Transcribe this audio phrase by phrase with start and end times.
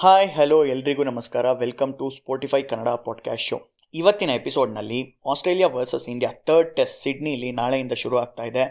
[0.00, 1.52] Hi hello ಎಲ್ರಿಗೂ ನಮಸ್ಕಾರ.
[1.52, 7.92] Welcome to Spotify Kannada podcast show ಇವತ್ತಿನ ಎಪಿಸೋಡ್ನಲ್ಲಿ Australia versus India third test ಸಿಡ್ನಿಲಿ ನಾಳೆಯಿಂದ
[7.92, 8.64] ಶುರು ಆಗ್ತಾ ಇದೆ.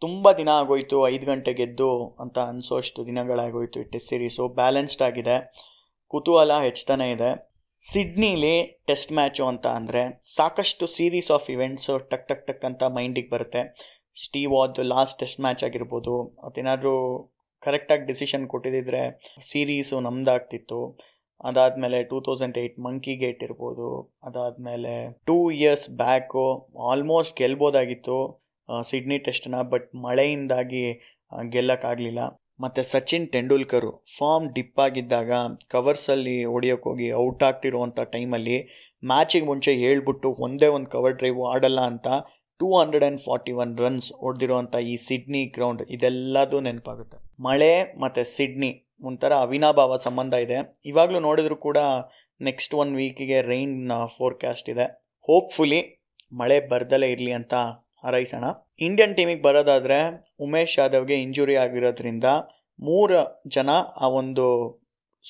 [0.00, 5.54] ತುಂಬ ದಿನ ಆಗೋಯ್ತು, ಐದು ಗಂಟೆಗೆ ಎದ್ದು ಅಂತ ಅನಿಸೋಷ್ಟು ದಿನಗಳಾಗೋಯ್ತು ಈ ಟೆಸ್ಟ್ ಸೀರೀಸು ಬ್ಯಾಲೆನ್ಸ್ಡ್ ಆಗಿದೆ.
[6.06, 7.50] ಕುತೂಹಲ ಹೆಚ್ಚುತ್ತಾನೆ ಇದೆ.
[7.78, 13.74] ಸಿಡ್ನಿಲಿ ಟೆಸ್ಟ್ ಮ್ಯಾಚು ಅಂತ ಅಂದರೆ ಸಾಕಷ್ಟು ಸೀರೀಸ್ ಆಫ್ ಇವೆಂಟ್ಸು ಟಕ್ ಟಕ್ ಟಕ್ ಅಂತ ಮೈಂಡಿಗೆ ಬರುತ್ತೆ.
[14.24, 16.96] ಸ್ಟೀವ್ ಲಾಸ್ಟ್ ಟೆಸ್ಟ್ ಮ್ಯಾಚ್ ಆಗಿರ್ಬೋದು ಅದೇನಾದರೂ
[17.62, 19.02] ಕರೆಕ್ಟಾಗಿ ಡಿಸಿಷನ್ ಕೊಟ್ಟಿದ್ದಿದ್ರೆ
[19.48, 20.80] ಸೀರೀಸು ನಮ್ದಾಗ್ತಿತ್ತು.
[21.48, 23.88] ಅದಾದಮೇಲೆ two thousand eight monkey gate ಇರ್ಬೋದು.
[24.28, 24.94] ಅದಾದಮೇಲೆ
[25.28, 26.44] ಟೂ ಇಯರ್ಸ್ ಬ್ಯಾಕು
[26.90, 28.18] ಆಲ್ಮೋಸ್ಟ್ ಗೆಲ್ಬೋದಾಗಿತ್ತು
[28.88, 30.84] ಸಿಡ್ನಿ ಟೆಸ್ಟನ್ನ ಬಟ್ ಮಳೆಯಿಂದಾಗಿ
[31.54, 32.22] ಗೆಲ್ಲಕ್ಕಾಗಲಿಲ್ಲ.
[32.60, 35.32] ಮತ್ತು ಸಚಿನ್ ತೆಂಡೂಲ್ಕರು ಫಾರ್ಮ್ ಡಿಪ್ ಆಗಿದ್ದಾಗ
[35.74, 38.56] ಕವರ್ಸಲ್ಲಿ ಹೊಡಿಯೋಕ್ಕೋಗಿ ಔಟ್ ಆಗ್ತಿರುವಂಥ ಟೈಮಲ್ಲಿ
[39.02, 42.08] ಮ್ಯಾಚಿಗೆ ಮುಂಚೆ ಹೇಳ್ಬಿಟ್ಟು ಒಂದೇ ಒಂದು ಕವರ್ ಡ್ರೈವ್ ಆಡಲ್ಲ ಅಂತ
[42.60, 47.18] two hundred and forty one runs ಹೊಡೆದಿರುವಂಥ ಈ ಸಿಡ್ನಿ ಗ್ರೌಂಡ್ ಇದೆಲ್ಲದೂ ನೆನಪಾಗುತ್ತೆ.
[47.38, 48.70] ಮಳೆ ಮತ್ತು ಸಿಡ್ನಿ
[49.04, 50.58] ಒಂಥರ ಅವಿನಾಭಾವ ಸಂಬಂಧ ಇದೆ.
[50.84, 51.78] ಇವಾಗಲೂ ನೋಡಿದ್ರು ಕೂಡ
[52.40, 54.86] ನೆಕ್ಸ್ಟ್ ಒನ್ ವೀಕಿಗೆ ರೈನ್ ಫೋರ್ಕಾಸ್ಟ್ ಇದೆ.
[55.28, 55.80] ಹೋಪ್ಫುಲಿ
[56.32, 57.54] ಮಳೆ ಬರ್ದಲೇ ಇರಲಿ ಅಂತ
[58.04, 58.44] ಹಾರೈಸೋಣ.
[58.80, 59.98] ಇಂಡಿಯನ್ ಟೀಮಿಗೆ ಬರೋದಾದರೆ
[60.40, 62.24] ಉಮೇಶ್ ಯಾದವ್ಗೆ ಇಂಜುರಿ ಆಗಿರೋದ್ರಿಂದ
[62.80, 63.18] ಮೂರು
[63.48, 64.46] ಜನ ಆ ಒಂದು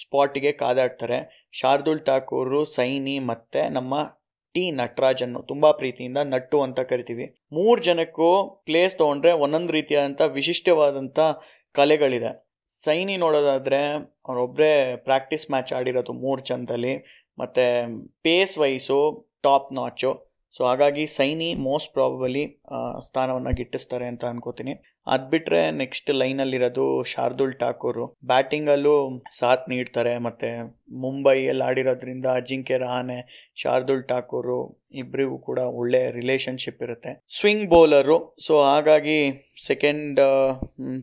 [0.00, 1.48] ಸ್ಪಾಟಿಗೆ ಕಾದಾಡ್ತಾರೆ.
[1.52, 3.94] ಶಾರ್ದುಲ್ ಠಾಕೂರು, ಸೈನಿ ಮತ್ತು ನಮ್ಮ
[4.54, 7.27] ಟಿ ನಟರಾಜನ್ನು ತುಂಬ ಪ್ರೀತಿಯಿಂದ ನಟ್ಟು ಅಂತ ಕರಿತೀವಿ.
[7.52, 8.28] ಮೂರು ಜನಕ್ಕೂ
[8.64, 11.19] ಪ್ಲೇಸ್ ತೊಗೊಂಡ್ರೆ ಒಂದೊಂದು ರೀತಿಯಾದಂಥ ವಿಶಿಷ್ಟವಾದಂಥ
[11.78, 12.30] ಕಲೆಗಳಿದೆ.
[12.68, 13.80] ಸೈನಿ ನೋಡೋದಾದರೆ
[14.28, 14.72] ಅವರೊಬ್ಬರೇ
[15.04, 16.94] ಪ್ರಾಕ್ಟೀಸ್ ಮ್ಯಾಚ್ ಆಡಿರೋದು ಮೂರು ಜನದಲ್ಲಿ
[17.38, 17.64] ಮತ್ತು
[18.22, 18.98] pace wise
[19.42, 20.10] top notch
[20.56, 22.44] so ಹಾಗಾಗಿ ಸೈನಿ ಮೋಸ್ಟ್ ಪ್ರಾಬಬಲಿ
[23.06, 24.74] ಸ್ಥಾನವನ್ನು ಗಿಟ್ಟಿಸ್ತಾರೆ ಅಂತ ಅನ್ಕೋತೀನಿ.
[25.06, 28.04] ಅದು ಬಿಟ್ಟರೆ ನೆಕ್ಸ್ಟ್ ಲೈನಲ್ಲಿರೋದು ಶಾರ್ದುಲ್ ಠಾಕೂರು.
[28.30, 28.94] ಬ್ಯಾಟಿಂಗಲ್ಲೂ
[29.38, 30.50] ಸಾಥ್ ನೀಡ್ತಾರೆ, ಮತ್ತು
[31.04, 33.19] ಮುಂಬೈಯಲ್ಲಿ ಆಡಿರೋದ್ರಿಂದ ಅಜಿಂಕ್ಯ ರಹಾನೆ,
[33.62, 34.58] ಶಾರ್ದುಲ್ ಠಾಕೂರು
[35.02, 37.12] ಇಬ್ಬರಿಗೂ ಕೂಡ ಒಳ್ಳೆ ರಿಲೇಷನ್ಶಿಪ್ ಇರುತ್ತೆ.
[37.36, 39.19] ಸ್ವಿಂಗ್ ಬೌಲರು ಸೊ ಹಾಗಾಗಿ
[39.69, 40.20] ಸೆಕೆಂಡ್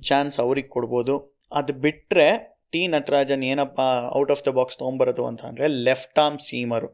[0.10, 1.18] ಚಾನ್ಸ್ ಅವ್ರಿಗೆ ಕೊಡ್ಬೋದು.
[1.62, 2.30] ಅದು ಬಿಟ್ಟರೆ
[2.74, 3.82] ಟಿ ನಟರಾಜನ್ ಏನಪ್ಪ
[4.20, 6.90] ಔಟ್ ಆಫ್ ದ ಬಾಕ್ಸ್ ತೊಗೊಂಬರೋದು ಅಂತ ಅಂದರೆ ಲೆಫ್ಟ್ ಆರ್ಮ್ ಸೀಮರು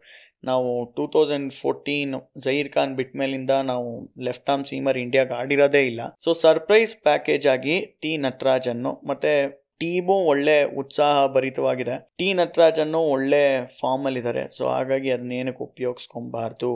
[0.50, 2.14] ನಾವು two thousand fourteen
[2.46, 3.90] Zaheer Khan ಬಿಟ್ಟ ಮೇಲಿಂದ ನಾವು
[4.28, 6.02] ಲೆಫ್ಟ್ ಆರ್ಮ್ ಸೀಮರ್ ಇಂಡಿಯಾಗೆ ಆಡಿರೋದೇ ಇಲ್ಲ.
[6.24, 9.34] ಸೊ ಸರ್ಪ್ರೈಸ್ ಪ್ಯಾಕೇಜ್ ಆಗಿ ಟಿ ನಟರಾಜನ್ನು, ಮತ್ತೆ
[9.82, 11.96] ಟೀಮು ಒಳ್ಳೆ ಉತ್ಸಾಹ ಭರಿತವಾಗಿದೆ.
[12.18, 13.44] ಟಿ ನಟರಾಜನ್ನು ಒಳ್ಳೆ
[13.80, 16.72] ಫಾರ್ಮಲ್ಲಿದ್ದಾರೆ ಸೊ ಹಾಗಾಗಿ ಅದನ್ನೇನಕ್ಕೆ ಉಪಯೋಗಿಸ್ಕೊಬಾರ್ದು?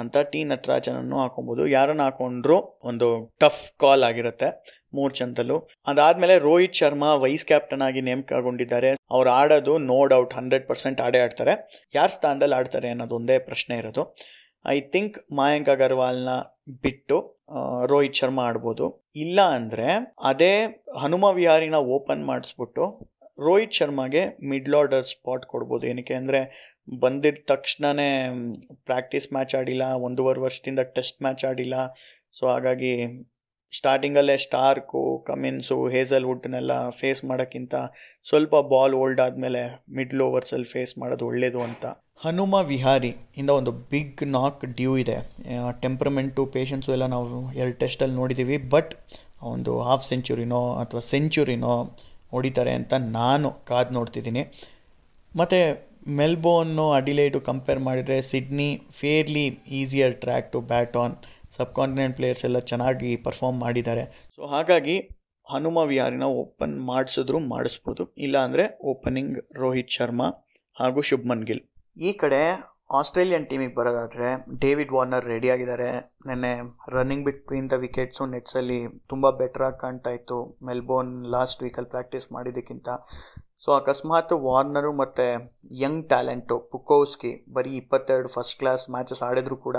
[0.00, 1.62] ಅಂತ ಟಿ ನಟರಾಜನನ್ನು ಹಾಕೊಬೋದು.
[1.76, 2.56] ಯಾರನ್ನು ಹಾಕೊಂಡ್ರು
[2.90, 3.08] ಒಂದು
[3.42, 4.48] ಟಫ್ ಕಾಲ್ ಆಗಿರುತ್ತೆ,
[4.96, 5.56] ಮೂರು ಚಂದಲ್ಲೂ.
[5.90, 8.90] ಅದಾದಮೇಲೆ ರೋಹಿತ್ ಶರ್ಮಾ ವೈಸ್ ಕ್ಯಾಪ್ಟನ್ ಆಗಿ ನೇಮಕಗೊಂಡಿದ್ದಾರೆ.
[9.16, 11.54] ಅವ್ರು ಆಡೋದು ನೋ ಡೌಟ್ ಹಂಡ್ರೆಡ್ ಪರ್ಸೆಂಟ್ ಆಡೇ ಆಡ್ತಾರೆ.
[11.98, 14.04] ಯಾರ ಸ್ಥಾನದಲ್ಲಿ ಆಡ್ತಾರೆ ಅನ್ನೋದು ಒಂದೇ ಪ್ರಶ್ನೆ ಇರೋದು.
[14.74, 16.32] ಐ ಥಿಂಕ್ ಮಾಯಾಂಕ್ ಅಗರ್ವಾಲ್ನ
[16.84, 17.16] ಬಿಟ್ಟು
[17.92, 18.86] ರೋಹಿತ್ ಶರ್ಮಾ ಆಡ್ಬೋದು.
[19.24, 19.88] ಇಲ್ಲ ಅಂದರೆ
[20.30, 20.52] ಅದೇ
[21.02, 22.84] ಹನುಮ ವಿಹಾರಿನ ಓಪನ್ ಮಾಡಿಸ್ಬಿಟ್ಟು
[23.46, 25.84] ರೋಹಿತ್ ಶರ್ಮಾಗೆ ಮಿಡ್ಲ್ ಆರ್ಡರ್ ಸ್ಪಾಟ್ ಕೊಡ್ಬೋದು.
[25.90, 26.40] ಏನಕ್ಕೆ ಅಂದರೆ
[26.88, 28.10] ಬಂದಿದ್ದ ತಕ್ಷಣವೇ
[28.88, 31.74] ಪ್ರಾಕ್ಟೀಸ್ ಮ್ಯಾಚ್ ಆಡಿಲ್ಲ, ಒಂದೂವರೆ ವರ್ಷದಿಂದ ಟೆಸ್ಟ್ ಮ್ಯಾಚ್ ಆಡಿಲ್ಲ.
[32.38, 32.94] ಸೊ ಹಾಗಾಗಿ
[33.72, 37.74] ಸ್ಟಾರ್ಟಿಂಗಲ್ಲೇ ಸ್ಟಾರ್ಕು ಕಮಿನ್ಸು ಹೇಸಲ್ ವುಡ್ನೆಲ್ಲ ಫೇಸ್ ಮಾಡೋಕ್ಕಿಂತ
[38.28, 39.62] ಸ್ವಲ್ಪ ಬಾಲ್ ಓಲ್ಡ್ ಆದಮೇಲೆ
[39.98, 41.84] ಮಿಡ್ಲ್ ಓವರ್ಸಲ್ಲಿ ಫೇಸ್ ಮಾಡೋದು ಒಳ್ಳೆಯದು ಅಂತ.
[42.24, 45.16] ಹನುಮ ವಿಹಾರಿ ಇಂದ ಒಂದು ಬಿಗ್ ನಾಕ್ ಡ್ಯೂ ಇದೆ.
[45.84, 48.92] ಟೆಂಪ್ರಮೆಂಟು ಪೇಷನ್ಸು ಎಲ್ಲ ನಾವು ಎರಡು ಟೆಸ್ಟಲ್ಲಿ ನೋಡಿದ್ದೀವಿ ಬಟ್
[49.52, 51.72] ಒಂದು ಹಾಫ್ ಸೆಂಚುರಿನೋ ಅಥವಾ ಸೆಂಚುರಿನೋ
[52.34, 54.44] ಹೊಡಿತಾರೆ ಅಂತ ನಾನು ಕಾದು ನೋಡ್ತಿದ್ದೀನಿ.
[55.34, 55.60] ಮತ್ತು
[56.08, 59.44] ಮೆಲ್ಬೋರ್ನು ಅಡಿಲೈಡು ಕಂಪೇರ್ ಮಾಡಿದರೆ Sydney fairly
[59.80, 61.14] easier track to bat on.
[61.74, 64.04] Subcontinent players ಎಲ್ಲ ಚೆನ್ನಾಗಿ ಪರ್ಫಾರ್ಮ್ ಮಾಡಿದ್ದಾರೆ.
[64.36, 64.96] ಸೊ ಹಾಗಾಗಿ
[65.46, 68.14] ಹನುಮ ವಿಹಾರಿನ ಓಪನ್ ಮಾಡಿಸಿದ್ರು ಮಾಡಿಸ್ಬೋದು.
[68.18, 70.28] ಇಲ್ಲಾಂದರೆ ಓಪನಿಂಗ್ ರೋಹಿತ್ ಶರ್ಮಾ
[70.80, 71.62] ಹಾಗೂ ಶುಭ್ಮನ್ ಗಿಲ್.
[71.96, 72.42] ಈ ಕಡೆ
[72.98, 75.90] ಆಸ್ಟ್ರೇಲಿಯನ್ ಟೀಮಿಗೆ ಬರೋದಾದರೆ ಡೇವಿಡ್ ವಾರ್ನರ್ ರೆಡಿಯಾಗಿದ್ದಾರೆ
[76.26, 76.52] ನೆನ್ನೆ
[76.94, 80.58] ರನ್ನಿಂಗ್ ಬಿಟ್ವೀನ್ ದ ವಿಕೆಟ್ಸು ನೆಟ್ಸಲ್ಲಿ ತುಂಬ ಬೆಟ್ರಾಗಿ ಕಾಣ್ತಾ ಇತ್ತು.
[80.62, 82.88] ಮೆಲ್ಬೋರ್ನ್ ಲಾಸ್ಟ್ ವೀಕಲ್ಲಿ ಪ್ರಾಕ್ಟೀಸ್ ಮಾಡಿದ್ದಕ್ಕಿಂತ.
[83.62, 85.26] ಸೊ ಅಕಸ್ಮಾತ್ ವಾರ್ನರು ಮತ್ತು
[85.82, 89.78] ಯಂಗ್ ಟ್ಯಾಲೆಂಟು ಪುಕೋಸ್ಕಿ ಬರೀ ಇಪ್ಪತ್ತೆರಡು ಫಸ್ಟ್ ಕ್ಲಾಸ್ ಮ್ಯಾಚಸ್ ಆಡಿದ್ರು ಕೂಡ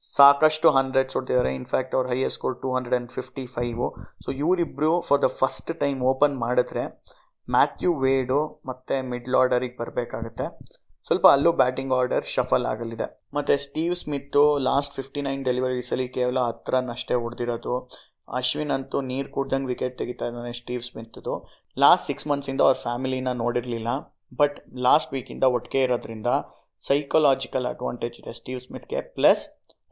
[0.00, 3.86] ಸಾಕಷ್ಟು ಹಂಡ್ರೆಡ್ಸ್ ಹೊಡ್ತಿದ್ದಾರೆ ಇನ್ಫ್ಯಾಕ್ಟ್ ಅವ್ರ highest score two hundred and fifty five
[4.24, 6.82] so ಇವರಿಬ್ಬರು for the first time open ಮಾಡಿದ್ರೆ
[7.48, 10.44] ಮ್ಯಾಥ್ಯೂ ವೇಡು ಮತ್ತು ಮಿಡ್ಲ್ ಆರ್ಡರಿಗೆ ಬರಬೇಕಾಗುತ್ತೆ.
[11.04, 13.06] ಸ್ವಲ್ಪ ಅಲ್ಲೂ ಬ್ಯಾಟಿಂಗ್ ಆರ್ಡರ್ ಶಫಲ್ ಆಗಲಿದೆ.
[13.36, 17.74] ಮತ್ತು Steve Smith last fifty nine ಡೆಲಿವರೀಸಲ್ಲಿ ಕೇವಲ ಹತ್ತು ರನ್ ಅಷ್ಟೇ ಹೊಡೆದಿರೋದು.
[18.38, 21.34] ಅಶ್ವಿನ್ ಅಂತೂ ನೀರು ಕುಡ್ದಂಗೆ ವಿಕೆಟ್ ತೆಗಿತಾ ಇದ್ದಾನೆ ಸ್ಟೀವ್ ಸ್ಮಿತ್ದು
[21.76, 23.88] ಲಾಸ್ಟ್ ಸಿಕ್ಸ್ ಮಂತ್ಸಿಂದ ಅವ್ರ ಫ್ಯಾಮಿಲಿನ ನೋಡಿರಲಿಲ್ಲ
[24.40, 24.56] ಬಟ್
[24.86, 26.30] ಲಾಸ್ಟ್ ವೀಕಿಂದ ಒಟ್ಟಿಗೆ ಇರೋದ್ರಿಂದ
[26.80, 29.42] ಸೈಕೊಲಾಜಿಕಲ್ ಅಡ್ವಾಂಟೇಜ್ ಇದೆ ಸ್ಟೀವ್ ಸ್ಮಿತ್ಗೆ ಪ್ಲಸ್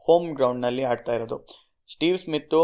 [0.07, 1.37] ಹೋಮ್ ಗ್ರೌಂಡ್ನಲ್ಲಿ ಆಡ್ತಾ ಇರೋದು.
[1.89, 2.61] ಸ್ಟೀವ್ ಸ್ಮಿತ್ತು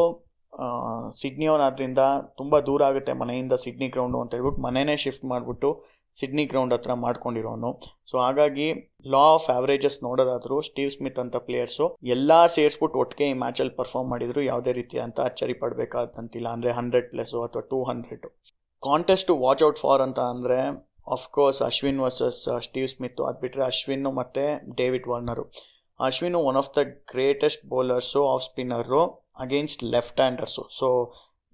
[1.19, 2.01] ಸಿಡ್ನಿಯವನಾದ್ರಿಂದ
[2.39, 5.69] ತುಂಬ ದೂರ ಆಗುತ್ತೆ ಮನೆಯಿಂದ ಸಿಡ್ನಿ ಗ್ರೌಂಡು ಅಂತ ಹೇಳ್ಬಿಟ್ಟು ಮನೆಯೇ ಶಿಫ್ಟ್ ಮಾಡಿಬಿಟ್ಟು
[6.13, 7.69] ಸಿಡ್ನಿ ಗ್ರೌಂಡ್ ಹತ್ರ ಮಾಡ್ಕೊಂಡಿರೋನು.
[8.09, 8.67] ಸೊ ಹಾಗಾಗಿ
[9.13, 14.43] ಲಾ ಆಫ್ ಆವ್ರೇಜಸ್ ನೋಡೋದಾದರೂ ಸ್ಟೀವ್ ಸ್ಮಿತ್ ಅಂತ ಪ್ಲೇಯರ್ಸು ಎಲ್ಲ ಸೇರಿಸ್ಬಿಟ್ಟು ಒಟ್ಟಿಗೆ ಈ ಮ್ಯಾಚಲ್ಲಿ ಪರ್ಫಾರ್ಮ್ ಮಾಡಿದ್ರು
[14.51, 16.47] ಯಾವುದೇ ರೀತಿ ಅಂತ ಅಚ್ಚರಿ ಪಡಬೇಕಾದಂತಿಲ್ಲ.
[16.57, 18.31] ಅಂದರೆ ಹಂಡ್ರೆಡ್ ಪ್ಲಸ್ಸು ಅಥವಾ two hundred
[18.83, 20.59] contest watch out for ಅಂತ ಅಂದರೆ
[21.11, 25.43] of course Ashwin versus Steve Smith ಅದು ಬಿಟ್ಟರೆ ಅಶ್ವಿನ್ನು ಮತ್ತು David Warner
[25.99, 29.01] Ashwin one of the greatest bowlers off spinner
[29.39, 30.87] against left handers so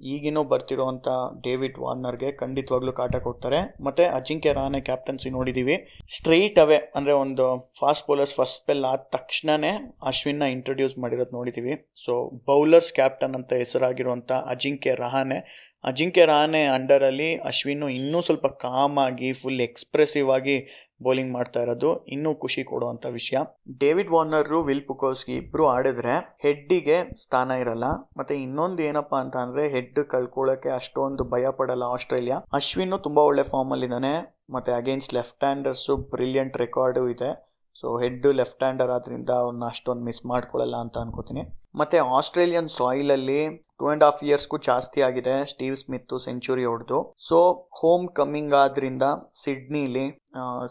[0.02, 1.08] ಈಗಿನೂ ಬರ್ತಿರೋವಂಥ
[1.42, 3.60] ಡೇವಿಡ್ ವಾರ್ನರ್ಗೆ ಖಂಡಿತವಾಗ್ಲೂ ಕಾಟ ಕೊಡ್ತಾರೆ.
[3.84, 5.76] ಮತ್ತು ಅಜಿಂಕ್ಯ ರಹಾನೆ ಕ್ಯಾಪ್ಟನ್ಸಿ ನೋಡಿದ್ದೀವಿ
[6.10, 7.46] ಸ್ಟ್ರೈಟ್ ಅವೇ ಅಂದರೆ ಒಂದು
[7.80, 9.72] ಫಾಸ್ಟ್ ಬೌಲರ್ಸ್ ಫಸ್ಟ್ ಸ್ಪೆಲ್ ಆದ ತಕ್ಷಣವೇ
[10.04, 15.40] ಅಶ್ವಿನ್ನ ಇಂಟ್ರೊಡ್ಯೂಸ್ ಮಾಡಿರೋದು ನೋಡಿದ್ದೀವಿ ಸೊ ಬೌಲರ್ಸ್ ಕ್ಯಾಪ್ಟನ್ ಅಂತ ಹೆಸರಾಗಿರುವಂಥ ಅಜಿಂಕ್ಯ ರಹಾನೆ
[15.86, 22.06] ಅಜಿಂಕ್ಯ ರಾಣೆ ಅಂಡರಲ್ಲಿ ಅಶ್ವಿನ್ನು ಇನ್ನೂ ಸ್ವಲ್ಪ ಕಾಮ್ ಆಗಿ ಫುಲ್ ಎಕ್ಸ್ಪ್ರೆಸಿವ್ ಆಗಿ ಬೌಲಿಂಗ್ ಮಾಡ್ತಾ ಇರೋದು.
[22.06, 23.38] ಇನ್ನೂ ಖುಷಿ ಕೊಡುವಂಥ ವಿಷಯ.
[23.80, 27.84] ಡೇವಿಡ್ ವಾರ್ನರು ವಿಲ್ ಪುಕೋಸ್ಗಿ ಇಬ್ಬರು ಆಡಿದ್ರೆ ಹೆಡ್ಡಿಗೆ ಸ್ಥಾನ ಇರಲ್ಲ.
[28.18, 32.38] ಮತ್ತೆ ಇನ್ನೊಂದು ಏನಪ್ಪ ಅಂತ ಅಂದ್ರೆ ಹೆಡ್ ಕಳ್ಕೊಳ್ಳೋಕೆ ಅಷ್ಟೊಂದು ಭಯ ಪಡಲ್ಲ ಆಸ್ಟ್ರೇಲಿಯಾ.
[32.54, 37.56] ಅಶ್ವಿನ್ ತುಂಬಾ ಒಳ್ಳೆ ಫಾರ್ಮ್ ಅಲ್ಲಿ ಇದ್ದಾನೆ ಮತ್ತೆ against left handers brilliant record ಇದೆ.
[37.76, 41.65] ಸೊ ಹೆಡ್ ಲೆಫ್ಟ್ ಹ್ಯಾಂಡರ್ ಆದ್ರಿಂದ ಅವ್ರನ್ನ ಅಷ್ಟೊಂದು ಮಿಸ್ ಮಾಡ್ಕೊಳ್ಳಲ್ಲ ಅಂತ ಅನ್ಕೋತೀನಿ.
[41.80, 43.40] ಮತ್ತೆ ಆಸ್ಟ್ರೇಲಿಯನ್ ಸಾಯಿಲ್ ಅಲ್ಲಿ
[43.80, 47.38] ಟೂ ಅಂಡ್ ಹಾಫ್ ಇಯರ್ಸ್ಗೂ ಜಾಸ್ತಿ ಆಗಿದೆ ಸ್ಟೀವ್ ಸ್ಮಿತ್, ಸೆಂಚುರಿ ಹೊಡೆದು ಸೊ
[47.80, 49.06] ಹೋಮ್ ಕಮ್ಮಿಂಗ್ ಆದ್ರಿಂದ
[49.42, 50.06] ಸಿಡ್ನಿಲಿ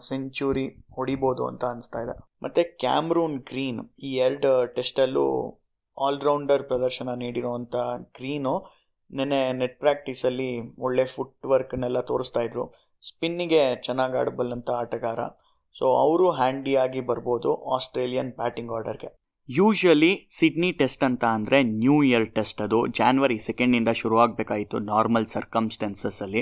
[0.07, 0.65] ಸೆಂಚುರಿ
[0.95, 2.15] ಹೊಡಿಬೋದು ಅಂತ ಅನಿಸ್ತಾ ಇದೆ.
[2.43, 5.25] ಮತ್ತೆ ಕ್ಯಾಮ್ರೂನ್ ಗ್ರೀನ್, ಈ ಎರಡು ಟೆಸ್ಟಲ್ಲೂ
[5.97, 7.75] ಆಲ್ರೌಂಡರ್ ಪ್ರದರ್ಶನ ನೀಡಿರೋವಂಥ
[8.17, 8.53] ಗ್ರೀನು
[9.11, 10.49] ನೆನ್ನೆ ನೆಟ್ ಪ್ರಾಕ್ಟೀಸಲ್ಲಿ
[10.85, 12.65] ಒಳ್ಳೆ ಫುಟ್ ವರ್ಕ್ನೆಲ್ಲ ತೋರಿಸ್ತಾ ಇದ್ರು.
[13.03, 15.19] ಸ್ಪಿನ್ನಿಗೆ ಚೆನ್ನಾಗಿ ಆಡಬಲ್ಲಂಥ ಆಟಗಾರ.
[15.75, 19.09] ಸೊ ಅವರು ಹ್ಯಾಂಡಿಯಾಗಿ ಬರ್ಬೋದು ಆಸ್ಟ್ರೇಲಿಯನ್ ಬ್ಯಾಟಿಂಗ್ ಆರ್ಡರ್ಗೆ
[19.49, 22.79] ಯೂಶಲಿ ಸಿಡ್ನಿ ಟೆಸ್ಟ್ ಅಂತ ಅಂದರೆ ನ್ಯೂ ಇಯರ್ ಟೆಸ್ಟ್ ಅದು.
[22.99, 26.41] ಜಾನ್ವರಿ ಸೆಕೆಂಡಿಂದ ಶುರುವಾಗಬೇಕಾಯಿತು ನಾರ್ಮಲ್ ಸರ್ಕಮ್ಸ್ಟೆನ್ಸಸ್ಸಲ್ಲಿ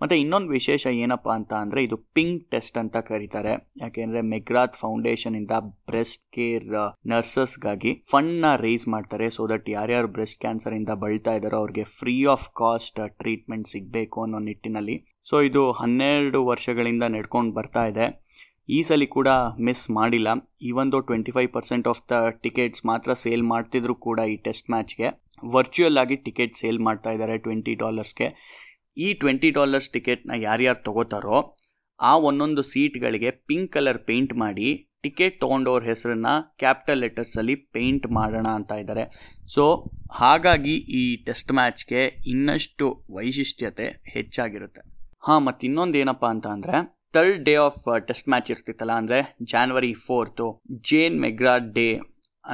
[0.00, 3.52] ಮತ್ತು ಇನ್ನೊಂದು ವಿಶೇಷ ಏನಪ್ಪ ಅಂತ ಅಂದರೆ ಇದು ಪಿಂಕ್ ಟೆಸ್ಟ್ ಅಂತ ಕರೀತಾರೆ.
[3.82, 5.54] ಯಾಕೆಂದರೆ ಮೆಗ್ರಾತ್ ಫೌಂಡೇಶನಿಂದ
[5.90, 6.66] ಬ್ರೆಸ್ಟ್ ಕೇರ್
[7.12, 13.00] ನರ್ಸಸ್ಗಾಗಿ ಫಂಡ್ನ ರೇಸ್ ಮಾಡ್ತಾರೆ ಸೊ ದಟ್ ಯಾರ್ಯಾರು ಬ್ರೆಸ್ಟ್ ಕ್ಯಾನ್ಸರಿಂದ ಬಳಲ್ತಾ ಇದ್ದಾರೋ ಅವ್ರಿಗೆ ಫ್ರೀ ಆಫ್ ಕಾಸ್ಟ್
[13.22, 14.96] ಟ್ರೀಟ್ಮೆಂಟ್ ಸಿಗಬೇಕು ಅನ್ನೋ ನಿಟ್ಟಿನಲ್ಲಿ.
[15.30, 18.06] ಸೊ ಇದು ಹನ್ನೆರಡು ವರ್ಷಗಳಿಂದ ನಡ್ಕೊಂಡು ಬರ್ತಾ ಇದೆ.
[18.74, 19.30] ಈ ಸಲ ಕೂಡ
[19.66, 20.28] ಮಿಸ್ ಮಾಡಿಲ್ಲ.
[20.68, 25.08] ಈವೊಂದು twenty five percent of the tickets ಮಾತ್ರ ಸೇಲ್ ಮಾಡ್ತಿದ್ರು ಕೂಡ ಈ ಟೆಸ್ಟ್ ಮ್ಯಾಚ್ಗೆ.
[25.54, 28.28] ವರ್ಚುವಲ್ ಆಗಿ ಟಿಕೆಟ್ ಸೇಲ್ ಮಾಡ್ತಾ ಇದ್ದಾರೆ ಟ್ವೆಂಟಿ ಡಾಲರ್ಸ್ಗೆ
[28.96, 31.38] ಈ ಟ್ವೆಂಟಿ ಡಾಲರ್ಸ್ ಟಿಕೆಟ್ನ ಯಾರ್ಯಾರು ತಗೋತಾರೋ,
[32.00, 34.68] ಆ ಒಂದೊಂದು ಸೀಟ್ಗಳಿಗೆ ಪಿಂಕ್ ಕಲರ್ ಪೇಂಟ್ ಮಾಡಿ
[35.04, 36.30] ಟಿಕೆಟ್ ತೊಗೊಂಡವ್ರ ಹೆಸರನ್ನ
[36.62, 39.04] ಕ್ಯಾಪಿಟಲ್ ಲೆಟರ್ಸಲ್ಲಿ ಪೇಂಟ್ ಮಾಡೋಣ ಅಂತ ಇದ್ದಾರೆ.
[39.54, 39.64] ಸೊ
[40.20, 42.02] ಹಾಗಾಗಿ ಈ ಟೆಸ್ಟ್ ಮ್ಯಾಚ್ಗೆ
[42.32, 42.86] ಇನ್ನಷ್ಟು
[43.16, 44.82] ವೈಶಿಷ್ಟ್ಯತೆ ಹೆಚ್ಚಾಗಿರುತ್ತೆ.
[45.28, 46.78] ಹಾಂ ಮತ್ತು ಇನ್ನೊಂದು ಏನಪ್ಪ ಅಂತ ಅಂದರೆ
[47.16, 49.18] third day of test match ಇರ್ತಿತ್ತಲ್ಲ, ಅಂದರೆ
[49.52, 50.46] January fourth
[50.90, 51.88] Jane McGrath day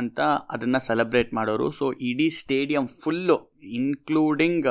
[0.01, 0.21] ಅಂತ
[0.55, 1.67] ಅದನ್ನು ಸೆಲೆಬ್ರೇಟ್ ಮಾಡೋರು.
[1.79, 3.37] ಸೊ ಇಡೀ ಸ್ಟೇಡಿಯಂ ಫುಲ್ಲು
[3.79, 4.69] ಇನ್ಕ್ಲೂಡಿಂಗ್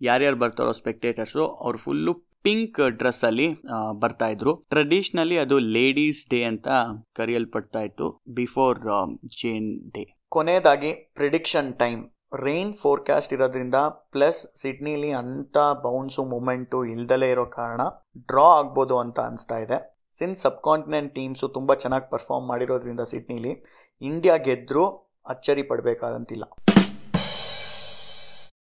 [0.00, 2.12] ಯಾರ್ಯಾರು ಬರ್ತಾರೋ ಸ್ಪೆಕ್ಟೇಟರ್ಸು ಅವ್ರು ಫುಲ್ಲು
[2.46, 3.48] ಪಿಂಕ್ ಡ್ರೆಸ್ಸಲ್ಲಿ
[4.02, 4.52] ಬರ್ತಾ ಇದ್ರು.
[4.72, 6.68] ಟ್ರೆಡಿಷ್ನಲಿ ಅದು ಲೇಡೀಸ್ ಡೇ ಅಂತ
[7.18, 8.08] ಕರೆಯಲ್ಪಡ್ತಾ ಇತ್ತು
[8.38, 8.80] ಬಿಫೋರ್
[9.38, 10.04] ಜೇನ್ ಡೇ
[10.36, 12.02] ಕೊನೆಯದಾಗಿ ಪ್ರಿಡಿಕ್ಷನ್ ಟೈಮ್
[12.34, 13.74] ರೈನ್ ಫೋರ್ಕಾಸ್ಟ್ ಇರೋದ್ರಿಂದ
[14.12, 17.80] ಪ್ಲಸ್ ಸಿಡ್ನಿಲಿ ಅಂಥ ಬೌನ್ಸು ಮೂಮೆಂಟು ಇಲ್ದಲೇ ಇರೋ ಕಾರಣ
[18.26, 20.08] ಡ್ರಾ ಆಗ್ಬೋದು ಅಂತ ಅನಿಸ್ತಾ ಇದೆ.
[20.12, 23.52] ಸಿನ್ಸ್ ಸಬ್ ಕಾಂಟಿನೆಂಟ್ ಟೀಮ್ಸು ತುಂಬ ಚೆನ್ನಾಗಿ ಪರ್ಫಾರ್ಮ್ ಮಾಡಿರೋದ್ರಿಂದ ಸಿಡ್ನಿಲಿ
[24.00, 24.84] ಇಂಡಿಯಾ ಗೆದ್ದರೂ
[25.28, 26.44] ಅಚ್ಚರಿ ಪಡಬೇಕಾದಂತಿಲ್ಲ.